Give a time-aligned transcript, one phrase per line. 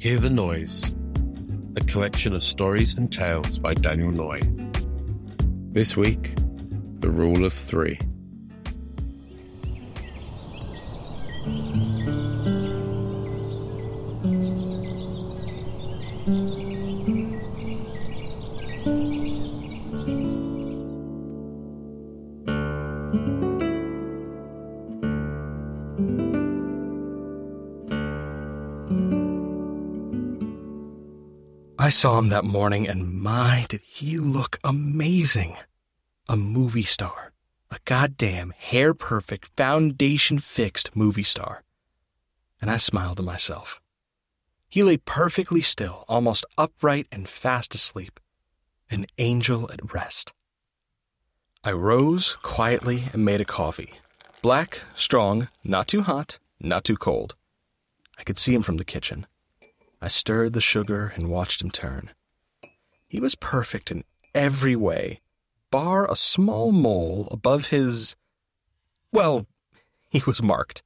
[0.00, 0.94] Hear the Noise,
[1.74, 4.38] a collection of stories and tales by Daniel Noy.
[5.72, 6.36] This week,
[7.00, 7.98] The Rule of Three.
[31.88, 35.56] I saw him that morning, and my, did he look amazing.
[36.28, 37.32] A movie star.
[37.70, 41.64] A goddamn hair perfect, foundation fixed movie star.
[42.60, 43.80] And I smiled to myself.
[44.68, 48.20] He lay perfectly still, almost upright and fast asleep.
[48.90, 50.34] An angel at rest.
[51.64, 53.94] I rose quietly and made a coffee.
[54.42, 57.34] Black, strong, not too hot, not too cold.
[58.18, 59.26] I could see him from the kitchen.
[60.00, 62.10] I stirred the sugar and watched him turn.
[63.06, 65.20] He was perfect in every way,
[65.70, 68.16] bar a small mole above his.
[69.12, 69.46] Well,
[70.08, 70.82] he was marked.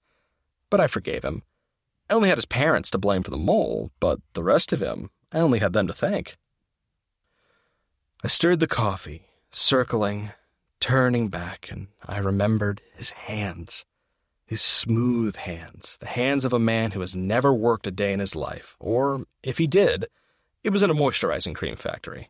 [0.71, 1.43] But I forgave him.
[2.09, 5.11] I only had his parents to blame for the mole, but the rest of him,
[5.31, 6.37] I only had them to thank.
[8.25, 10.31] I stirred the coffee, circling,
[10.81, 13.85] turning back, and I remembered his hands
[14.53, 18.21] his smooth hands, the hands of a man who has never worked a day in
[18.21, 20.05] his life, or if he did,
[20.63, 22.29] it was in a moisturizing cream factory.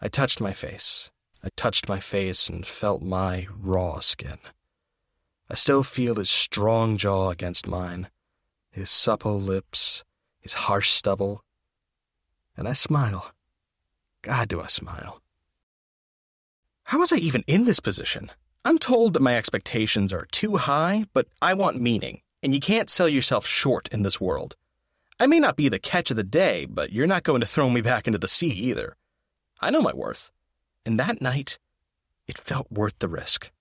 [0.00, 1.10] I touched my face.
[1.42, 4.38] I touched my face and felt my raw skin.
[5.50, 8.08] I still feel his strong jaw against mine,
[8.70, 10.04] his supple lips,
[10.38, 11.42] his harsh stubble.
[12.56, 13.32] And I smile.
[14.22, 15.20] God, do I smile.
[16.84, 18.30] How was I even in this position?
[18.66, 22.90] I'm told that my expectations are too high, but I want meaning, and you can't
[22.90, 24.56] sell yourself short in this world.
[25.20, 27.70] I may not be the catch of the day, but you're not going to throw
[27.70, 28.96] me back into the sea either.
[29.60, 30.32] I know my worth.
[30.84, 31.60] And that night,
[32.26, 33.52] it felt worth the risk.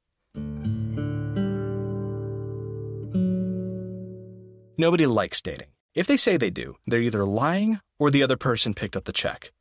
[4.75, 5.67] Nobody likes dating.
[5.93, 9.13] If they say they do, they're either lying or the other person picked up the
[9.13, 9.51] check.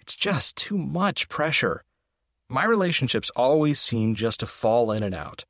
[0.00, 1.84] It's just too much pressure.
[2.50, 5.44] My relationships always seem just to fall in and out.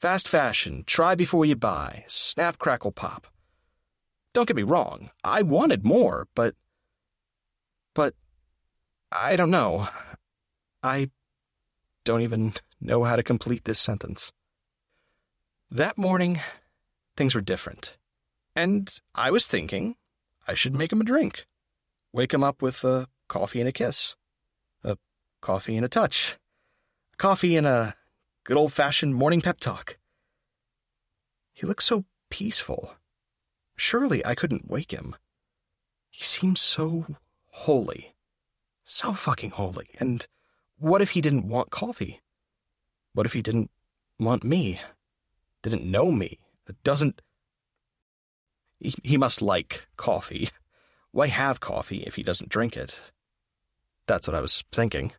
[0.00, 3.26] Fast fashion, try before you buy, snap, crackle, pop.
[4.32, 6.54] Don't get me wrong, I wanted more, but.
[7.92, 8.14] But.
[9.10, 9.88] I don't know.
[10.82, 11.10] I
[12.04, 14.32] don't even know how to complete this sentence.
[15.70, 16.40] That morning,
[17.16, 17.96] things were different.
[18.54, 19.96] And I was thinking
[20.46, 21.46] I should make him a drink.
[22.12, 24.14] Wake him up with a coffee and a kiss.
[24.84, 24.96] A
[25.40, 26.36] coffee and a touch
[27.18, 27.94] coffee, and a
[28.44, 29.98] good old fashioned morning pep talk.
[31.52, 32.94] He looked so peaceful.
[33.76, 35.16] Surely I couldn't wake him.
[36.10, 37.06] He seemed so
[37.50, 38.14] holy.
[38.82, 39.88] So fucking holy.
[39.98, 40.26] And
[40.78, 42.20] what if he didn't want coffee?
[43.14, 43.70] What if he didn't
[44.18, 44.80] want me?
[45.62, 46.38] Didn't know me?
[46.82, 47.22] Doesn't.
[48.80, 50.50] He, he must like coffee.
[51.12, 53.12] Why have coffee if he doesn't drink it?
[54.06, 55.12] That's what I was thinking.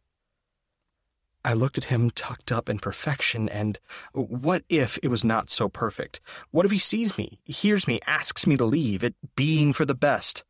[1.46, 3.80] I looked at him tucked up in perfection, and
[4.14, 6.20] what if it was not so perfect?
[6.50, 9.94] What if he sees me, hears me, asks me to leave, it being for the
[9.94, 10.44] best?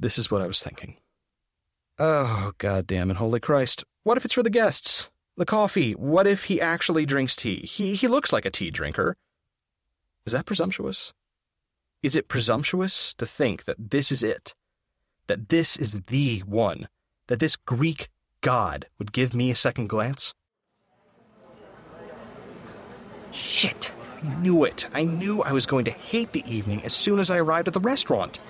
[0.00, 0.96] This is what I was thinking.
[1.98, 3.84] Oh, God damn it, holy Christ.
[4.04, 5.10] What if it's for the guests?
[5.36, 5.92] The coffee.
[5.92, 7.66] What if he actually drinks tea?
[7.66, 9.18] He, he looks like a tea drinker.
[10.24, 11.12] Is that presumptuous?
[12.02, 14.54] Is it presumptuous to think that this is it?
[15.26, 16.88] That this is the one?
[17.26, 18.08] That this Greek
[18.40, 20.34] God would give me a second glance?
[23.32, 23.90] Shit.
[24.22, 24.86] I knew it.
[24.92, 27.74] I knew I was going to hate the evening as soon as I arrived at
[27.74, 28.40] the restaurant.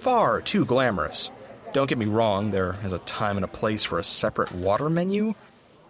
[0.00, 1.30] Far too glamorous.
[1.72, 4.88] Don't get me wrong, there is a time and a place for a separate water
[4.88, 5.34] menu,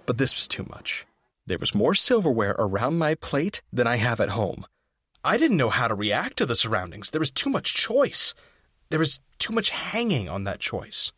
[0.06, 1.04] but this was too much.
[1.46, 4.66] There was more silverware around my plate than I have at home.
[5.22, 7.10] I didn't know how to react to the surroundings.
[7.10, 8.34] There was too much choice.
[8.88, 11.12] There was too much hanging on that choice.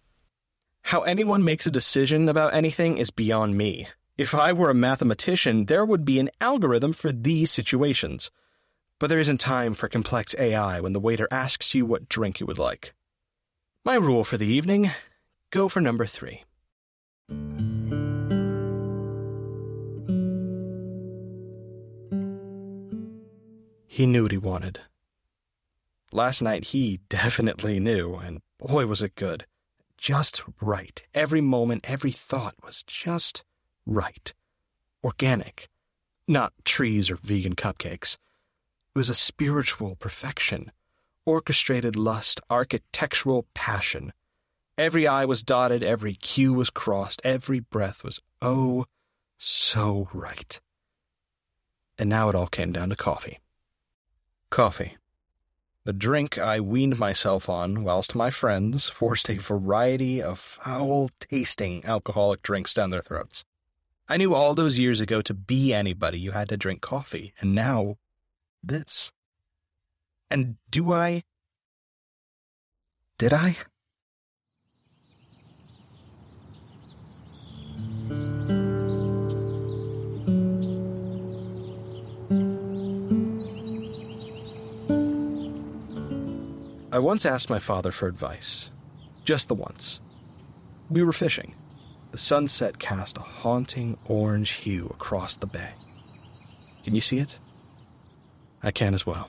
[0.90, 3.88] How anyone makes a decision about anything is beyond me.
[4.16, 8.30] If I were a mathematician, there would be an algorithm for these situations.
[9.00, 12.46] But there isn't time for complex AI when the waiter asks you what drink you
[12.46, 12.94] would like.
[13.84, 14.92] My rule for the evening
[15.50, 16.44] go for number three.
[23.88, 24.78] He knew what he wanted.
[26.12, 29.46] Last night he definitely knew, and boy was it good
[29.98, 31.02] just right.
[31.14, 33.44] Every moment, every thought was just
[33.86, 34.32] right.
[35.02, 35.68] Organic.
[36.28, 38.14] Not trees or vegan cupcakes.
[38.94, 40.72] It was a spiritual perfection.
[41.26, 44.12] orchestrated lust, architectural passion.
[44.78, 48.86] Every I was dotted, every Q was crossed, every breath was oh
[49.38, 50.60] so right.
[51.98, 53.40] And now it all came down to coffee.
[54.50, 54.96] Coffee.
[55.86, 61.84] The drink I weaned myself on, whilst my friends forced a variety of foul tasting
[61.84, 63.44] alcoholic drinks down their throats.
[64.08, 67.54] I knew all those years ago to be anybody you had to drink coffee, and
[67.54, 67.98] now
[68.64, 69.12] this.
[70.28, 71.22] And do I?
[73.16, 73.56] Did I?
[86.96, 88.70] I once asked my father for advice.
[89.26, 90.00] Just the once.
[90.90, 91.54] We were fishing.
[92.10, 95.72] The sunset cast a haunting orange hue across the bay.
[96.84, 97.36] Can you see it?
[98.62, 99.28] I can as well.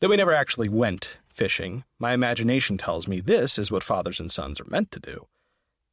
[0.00, 4.32] Though we never actually went fishing, my imagination tells me this is what fathers and
[4.32, 5.26] sons are meant to do.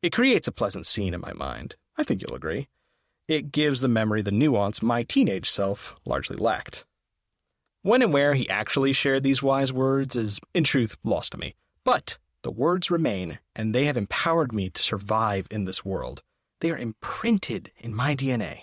[0.02, 1.76] It creates a pleasant scene in my mind.
[1.98, 2.70] I think you'll agree.
[3.28, 6.86] It gives the memory the nuance my teenage self largely lacked.
[7.86, 11.54] When and where he actually shared these wise words is, in truth, lost to me.
[11.84, 16.24] But the words remain, and they have empowered me to survive in this world.
[16.62, 18.62] They are imprinted in my DNA.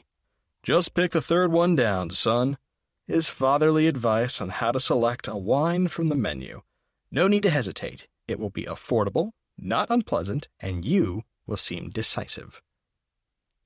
[0.65, 2.59] Just pick the third one down, son.
[3.07, 6.63] His fatherly advice on how to select a wine from the menu.
[7.13, 8.09] No need to hesitate.
[8.27, 12.61] It will be affordable, not unpleasant, and you will seem decisive.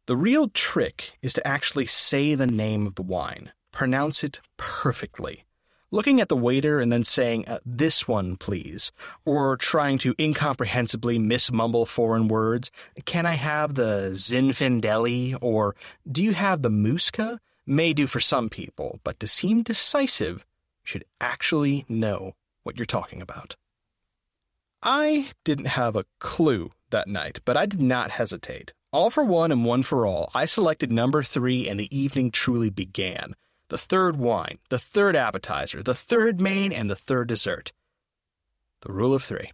[0.05, 5.46] The real trick is to actually say the name of the wine, pronounce it perfectly
[5.91, 8.93] looking at the waiter and then saying, uh, This one, please,
[9.25, 12.71] or trying to incomprehensibly mismumble foreign words.
[13.05, 15.37] Can I have the Zinfandeli?
[15.41, 15.75] Or
[16.11, 17.38] do you have the Musca?
[17.67, 20.47] May do for some people, but to seem decisive,
[20.85, 23.56] you should actually know what you're talking about.
[24.83, 28.73] I didn't have a clue that night, but I did not hesitate.
[28.93, 32.71] All for one and one for all, I selected number three, and the evening truly
[32.71, 33.35] began
[33.69, 37.73] the third wine, the third appetizer, the third main, and the third dessert.
[38.83, 39.53] The rule of three.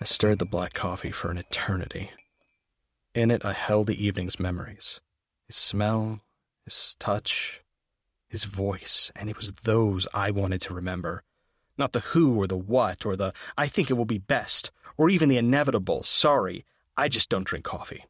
[0.00, 2.10] I stirred the black coffee for an eternity.
[3.14, 5.00] In it, I held the evening's memories
[5.46, 6.20] his smell,
[6.64, 7.62] his touch,
[8.28, 11.22] his voice, and it was those I wanted to remember.
[11.76, 15.10] Not the who or the what or the I think it will be best, or
[15.10, 16.64] even the inevitable sorry,
[16.96, 18.04] I just don't drink coffee.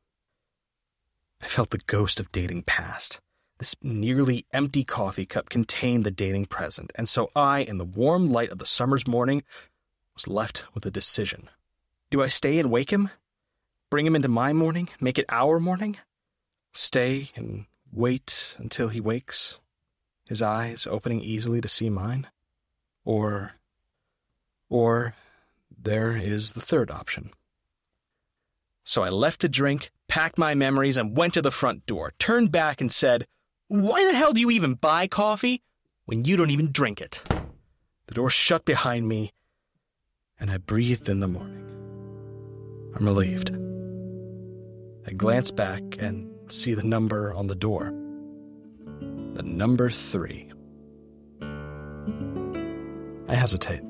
[1.44, 3.20] I felt the ghost of dating past.
[3.58, 8.32] This nearly empty coffee cup contained the dating present, and so I, in the warm
[8.32, 9.42] light of the summer's morning,
[10.14, 11.50] was left with a decision.
[12.10, 13.10] Do I stay and wake him?
[13.90, 14.88] Bring him into my morning?
[15.00, 15.98] Make it our morning?
[16.72, 19.60] Stay and wait until he wakes,
[20.26, 22.26] his eyes opening easily to see mine?
[23.04, 23.52] Or.
[24.70, 25.14] Or
[25.70, 27.32] there is the third option.
[28.82, 32.52] So I left the drink, packed my memories, and went to the front door, turned
[32.52, 33.26] back, and said,
[33.66, 35.64] Why the hell do you even buy coffee
[36.04, 37.20] when you don't even drink it?
[38.06, 39.32] The door shut behind me,
[40.38, 41.64] and I breathed in the morning.
[42.94, 43.50] I'm relieved.
[45.04, 47.86] I glance back and see the number on the door.
[49.00, 50.52] The number three.
[53.26, 53.82] I hesitate.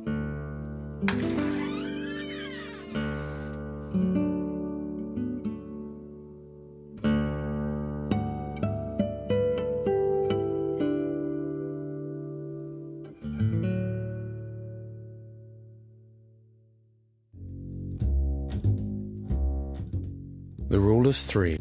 [21.05, 21.59] Rule of Three.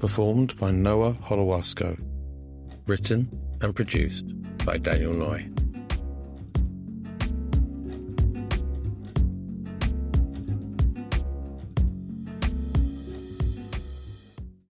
[0.00, 1.96] Performed by Noah Holowasko.
[2.88, 4.26] Written and produced
[4.66, 5.51] by Daniel Noy.